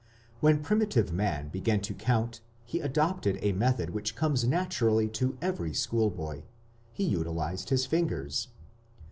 When 0.39 0.63
primitive 0.63 1.13
man 1.13 1.49
began 1.49 1.79
to 1.81 1.93
count 1.93 2.41
he 2.65 2.79
adopted 2.79 3.37
a 3.43 3.51
method 3.51 3.91
which 3.91 4.15
comes 4.15 4.43
naturally 4.43 5.07
to 5.09 5.37
every 5.43 5.75
schoolboy; 5.75 6.41
he 6.91 7.03
utilized 7.03 7.69
his 7.69 7.85
fingers. 7.85 8.47